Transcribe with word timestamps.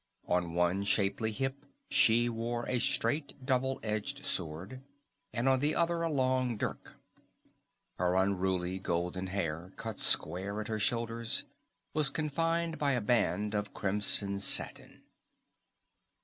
On 0.27 0.55
one 0.55 0.83
shapely 0.83 1.31
hip 1.31 1.63
she 1.91 2.27
wore 2.27 2.67
a 2.67 2.79
straight 2.79 3.45
double 3.45 3.79
edged 3.83 4.25
sword, 4.25 4.81
and 5.31 5.47
on 5.47 5.59
the 5.59 5.75
other 5.75 6.01
a 6.01 6.09
long 6.11 6.57
dirk. 6.57 6.95
Her 7.99 8.15
unruly 8.15 8.79
golden 8.79 9.27
hair, 9.27 9.73
cut 9.75 9.99
square 9.99 10.59
at 10.59 10.69
her 10.69 10.79
shoulders, 10.79 11.43
was 11.93 12.09
confined 12.09 12.79
by 12.79 12.93
a 12.93 12.99
band 12.99 13.53
of 13.53 13.75
crimson 13.75 14.39
satin. 14.39 15.03